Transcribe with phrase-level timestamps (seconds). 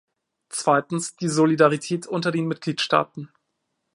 [0.49, 3.29] Zweitens, die Solidarität unter den Mitgliedstaaten.